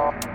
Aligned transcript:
Bye. 0.00 0.29